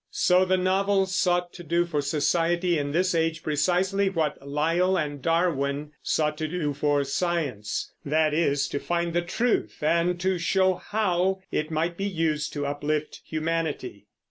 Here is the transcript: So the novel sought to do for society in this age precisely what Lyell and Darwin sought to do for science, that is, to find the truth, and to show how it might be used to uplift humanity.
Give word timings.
So 0.09 0.45
the 0.45 0.57
novel 0.57 1.05
sought 1.05 1.53
to 1.53 1.63
do 1.63 1.85
for 1.85 2.01
society 2.01 2.75
in 2.79 2.91
this 2.91 3.13
age 3.13 3.43
precisely 3.43 4.09
what 4.09 4.35
Lyell 4.41 4.97
and 4.97 5.21
Darwin 5.21 5.91
sought 6.01 6.39
to 6.39 6.47
do 6.47 6.73
for 6.73 7.03
science, 7.03 7.93
that 8.03 8.33
is, 8.33 8.67
to 8.69 8.79
find 8.79 9.13
the 9.13 9.21
truth, 9.21 9.83
and 9.83 10.19
to 10.19 10.39
show 10.39 10.73
how 10.73 11.41
it 11.51 11.69
might 11.69 11.97
be 11.97 12.05
used 12.07 12.51
to 12.53 12.65
uplift 12.65 13.21
humanity. 13.23 14.07